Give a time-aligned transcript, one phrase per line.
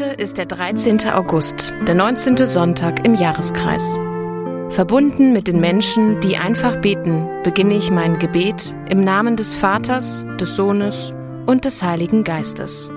[0.00, 1.10] Heute ist der 13.
[1.10, 2.38] August, der 19.
[2.46, 3.98] Sonntag im Jahreskreis.
[4.70, 10.24] Verbunden mit den Menschen, die einfach beten, beginne ich mein Gebet im Namen des Vaters,
[10.40, 11.12] des Sohnes
[11.44, 12.90] und des Heiligen Geistes.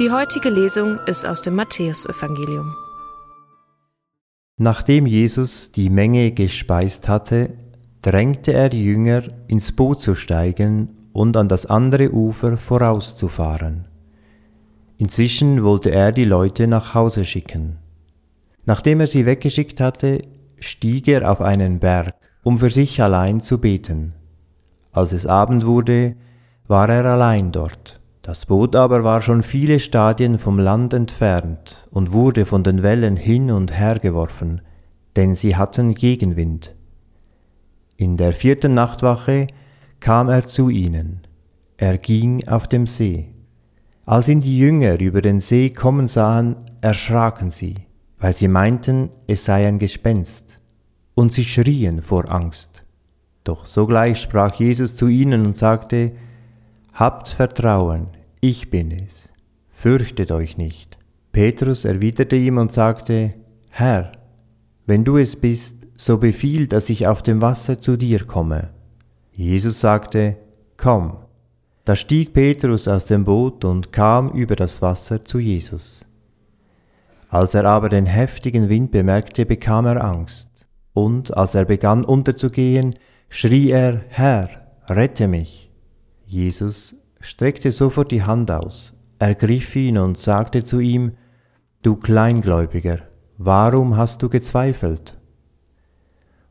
[0.00, 2.72] Die heutige Lesung ist aus dem Matthäusevangelium.
[4.56, 7.54] Nachdem Jesus die Menge gespeist hatte,
[8.00, 13.88] drängte er die Jünger, ins Boot zu steigen und an das andere Ufer vorauszufahren.
[14.98, 17.78] Inzwischen wollte er die Leute nach Hause schicken.
[18.66, 20.22] Nachdem er sie weggeschickt hatte,
[20.60, 24.12] stieg er auf einen Berg, um für sich allein zu beten.
[24.92, 26.14] Als es Abend wurde,
[26.68, 27.97] war er allein dort.
[28.28, 33.16] Das Boot aber war schon viele Stadien vom Land entfernt und wurde von den Wellen
[33.16, 34.60] hin und her geworfen,
[35.16, 36.74] denn sie hatten Gegenwind.
[37.96, 39.46] In der vierten Nachtwache
[40.00, 41.22] kam er zu ihnen.
[41.78, 43.30] Er ging auf dem See.
[44.04, 47.76] Als ihn die Jünger über den See kommen sahen, erschraken sie,
[48.18, 50.60] weil sie meinten, es sei ein Gespenst,
[51.14, 52.84] und sie schrien vor Angst.
[53.44, 56.12] Doch sogleich sprach Jesus zu ihnen und sagte,
[56.92, 58.08] Habt Vertrauen,
[58.40, 59.28] ich bin es,
[59.70, 60.98] fürchtet euch nicht.
[61.32, 63.34] Petrus erwiderte ihm und sagte,
[63.70, 64.12] Herr,
[64.86, 68.70] wenn du es bist, so befiehl, dass ich auf dem Wasser zu dir komme.
[69.32, 70.36] Jesus sagte,
[70.76, 71.18] Komm.
[71.84, 76.04] Da stieg Petrus aus dem Boot und kam über das Wasser zu Jesus.
[77.28, 80.48] Als er aber den heftigen Wind bemerkte, bekam er Angst,
[80.92, 82.94] und als er begann unterzugehen,
[83.28, 84.48] schrie er, Herr,
[84.88, 85.70] rette mich.
[86.26, 91.12] Jesus streckte sofort die Hand aus, ergriff ihn und sagte zu ihm,
[91.82, 93.00] Du Kleingläubiger,
[93.36, 95.18] warum hast du gezweifelt?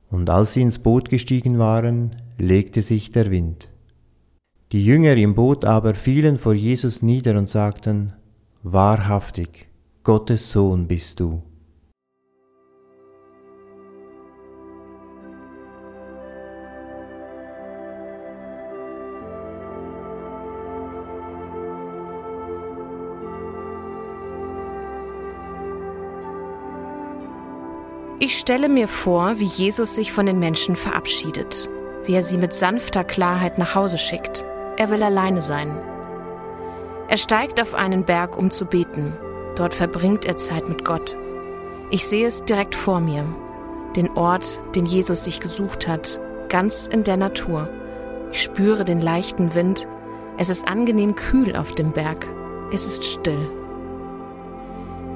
[0.09, 3.69] Und als sie ins Boot gestiegen waren, legte sich der Wind.
[4.71, 8.13] Die Jünger im Boot aber fielen vor Jesus nieder und sagten,
[8.63, 9.67] Wahrhaftig,
[10.03, 11.41] Gottes Sohn bist du.
[28.19, 31.69] Ich stelle mir vor, wie Jesus sich von den Menschen verabschiedet,
[32.05, 34.43] wie er sie mit sanfter Klarheit nach Hause schickt.
[34.75, 35.77] Er will alleine sein.
[37.09, 39.13] Er steigt auf einen Berg, um zu beten.
[39.55, 41.15] Dort verbringt er Zeit mit Gott.
[41.91, 43.23] Ich sehe es direkt vor mir,
[43.95, 46.19] den Ort, den Jesus sich gesucht hat,
[46.49, 47.69] ganz in der Natur.
[48.31, 49.87] Ich spüre den leichten Wind.
[50.39, 52.27] Es ist angenehm kühl auf dem Berg.
[52.73, 53.56] Es ist still.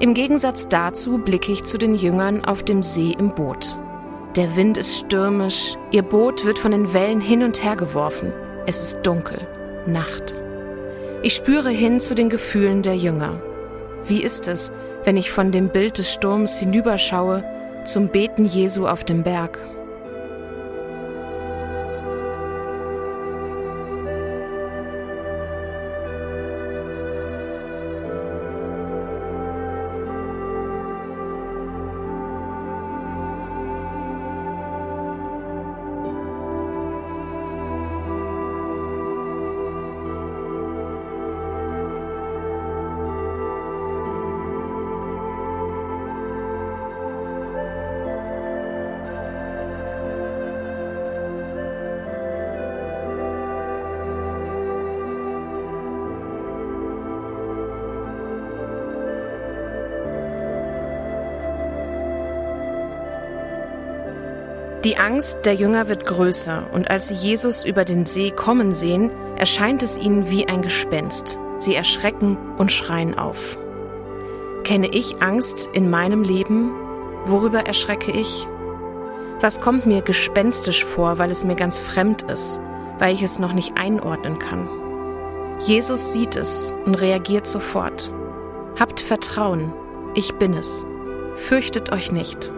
[0.01, 3.77] Im Gegensatz dazu blicke ich zu den Jüngern auf dem See im Boot.
[4.35, 8.33] Der Wind ist stürmisch, ihr Boot wird von den Wellen hin und her geworfen.
[8.65, 9.47] Es ist dunkel,
[9.85, 10.33] Nacht.
[11.21, 13.43] Ich spüre hin zu den Gefühlen der Jünger.
[14.07, 17.43] Wie ist es, wenn ich von dem Bild des Sturms hinüberschaue
[17.85, 19.59] zum Beten Jesu auf dem Berg?
[64.83, 69.11] Die Angst der Jünger wird größer, und als sie Jesus über den See kommen sehen,
[69.37, 71.37] erscheint es ihnen wie ein Gespenst.
[71.59, 73.59] Sie erschrecken und schreien auf.
[74.63, 76.71] Kenne ich Angst in meinem Leben?
[77.25, 78.47] Worüber erschrecke ich?
[79.39, 82.59] Was kommt mir gespenstisch vor, weil es mir ganz fremd ist,
[82.97, 84.67] weil ich es noch nicht einordnen kann?
[85.59, 88.11] Jesus sieht es und reagiert sofort.
[88.79, 89.73] Habt Vertrauen,
[90.15, 90.87] ich bin es.
[91.35, 92.51] Fürchtet euch nicht.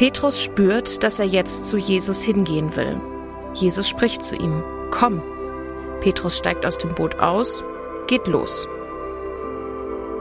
[0.00, 2.98] Petrus spürt, dass er jetzt zu Jesus hingehen will.
[3.52, 5.20] Jesus spricht zu ihm, Komm.
[6.00, 7.62] Petrus steigt aus dem Boot aus,
[8.06, 8.66] geht los.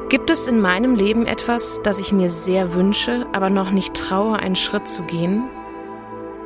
[0.09, 4.37] Gibt es in meinem Leben etwas, das ich mir sehr wünsche, aber noch nicht traue,
[4.37, 5.45] einen Schritt zu gehen?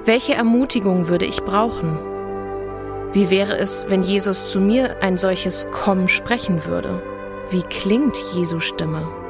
[0.05, 1.97] Welche Ermutigung würde ich brauchen?
[3.13, 7.01] Wie wäre es, wenn Jesus zu mir ein solches Komm sprechen würde?
[7.49, 9.22] Wie klingt Jesu Stimme?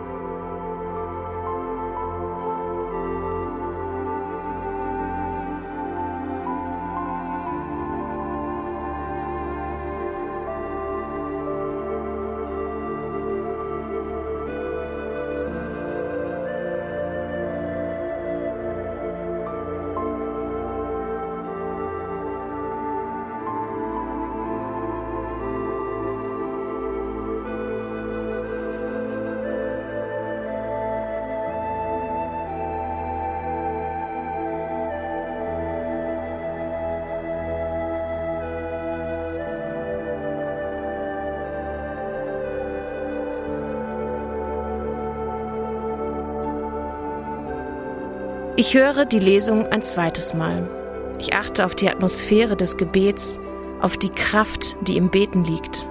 [48.56, 50.70] Ich höre die Lesung ein zweites Mal.
[51.18, 53.40] Ich achte auf die Atmosphäre des Gebets,
[53.82, 55.88] auf die Kraft, die im Beten liegt.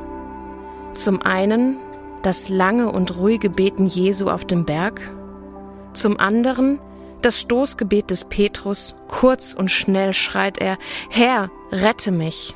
[0.94, 1.78] Zum einen
[2.22, 5.00] das lange und ruhige Beten Jesu auf dem Berg,
[5.92, 6.78] zum anderen
[7.20, 10.78] das Stoßgebet des Petrus, kurz und schnell schreit er,
[11.10, 12.54] Herr, rette mich.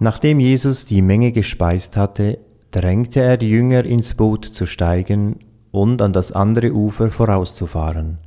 [0.00, 2.40] Nachdem Jesus die Menge gespeist hatte,
[2.72, 5.38] drängte er die Jünger ins Boot zu steigen
[5.72, 8.18] und an das andere Ufer vorauszufahren.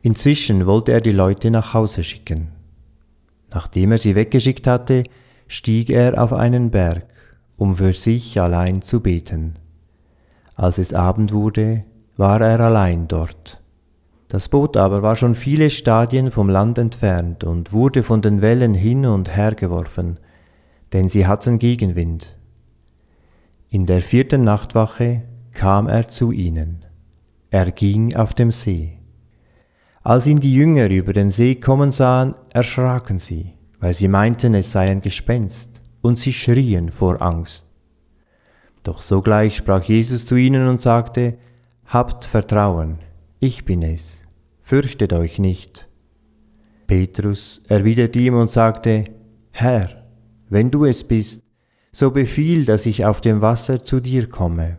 [0.00, 2.48] Inzwischen wollte er die Leute nach Hause schicken.
[3.52, 5.04] Nachdem er sie weggeschickt hatte,
[5.46, 7.04] stieg er auf einen Berg,
[7.56, 9.54] um für sich allein zu beten.
[10.56, 11.84] Als es Abend wurde,
[12.16, 13.60] war er allein dort.
[14.28, 18.72] Das Boot aber war schon viele Stadien vom Land entfernt und wurde von den Wellen
[18.72, 20.18] hin und her geworfen,
[20.94, 22.38] denn sie hatten Gegenwind.
[23.68, 26.84] In der vierten Nachtwache kam er zu ihnen.
[27.50, 28.98] Er ging auf dem See.
[30.02, 34.72] Als ihn die Jünger über den See kommen sahen, erschraken sie, weil sie meinten, es
[34.72, 37.68] sei ein Gespenst, und sie schrien vor Angst.
[38.82, 41.38] Doch sogleich sprach Jesus zu ihnen und sagte,
[41.86, 42.98] Habt Vertrauen,
[43.38, 44.22] ich bin es,
[44.62, 45.88] fürchtet euch nicht.
[46.86, 49.04] Petrus erwiderte ihm und sagte,
[49.50, 50.04] Herr,
[50.48, 51.42] wenn du es bist,
[51.92, 54.78] so befiehl, dass ich auf dem Wasser zu dir komme.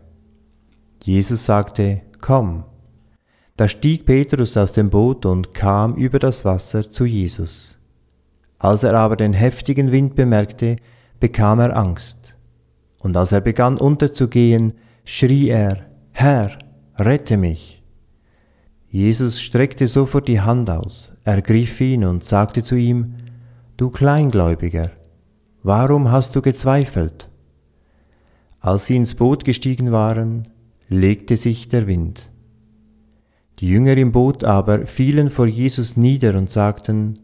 [1.04, 2.64] Jesus sagte, Komm.
[3.58, 7.76] Da stieg Petrus aus dem Boot und kam über das Wasser zu Jesus.
[8.58, 10.76] Als er aber den heftigen Wind bemerkte,
[11.20, 12.36] bekam er Angst.
[13.00, 14.72] Und als er begann unterzugehen,
[15.04, 16.58] schrie er, Herr,
[16.98, 17.82] rette mich.
[18.88, 23.16] Jesus streckte sofort die Hand aus, ergriff ihn und sagte zu ihm,
[23.76, 24.90] Du Kleingläubiger,
[25.62, 27.28] warum hast du gezweifelt?
[28.58, 30.48] Als sie ins Boot gestiegen waren,
[30.94, 32.30] legte sich der Wind.
[33.58, 37.18] Die Jünger im Boot aber fielen vor Jesus nieder und sagten,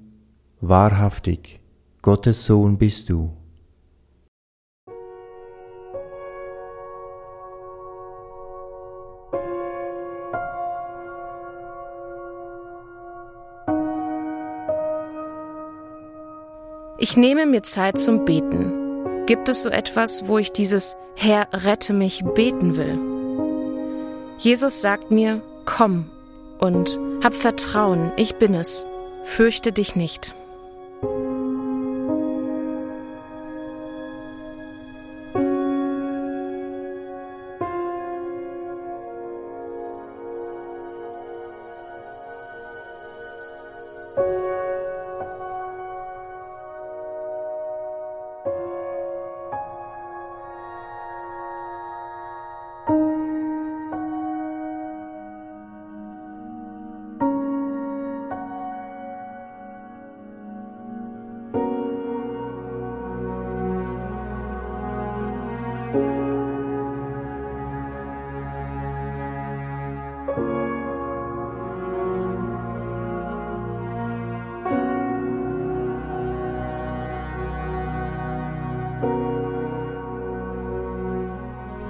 [0.60, 1.60] Wahrhaftig,
[2.02, 3.30] Gottes Sohn bist du.
[16.98, 19.24] Ich nehme mir Zeit zum Beten.
[19.24, 23.09] Gibt es so etwas, wo ich dieses Herr, rette mich beten will?
[24.40, 26.06] Jesus sagt mir, komm
[26.58, 28.86] und Hab Vertrauen, ich bin es.
[29.24, 30.34] Fürchte dich nicht.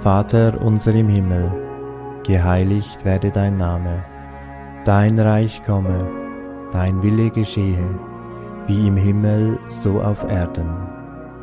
[0.01, 1.51] Vater unser im Himmel,
[2.25, 4.03] geheiligt werde dein Name,
[4.83, 6.07] dein Reich komme,
[6.71, 7.99] dein Wille geschehe,
[8.65, 11.00] wie im Himmel so auf Erden.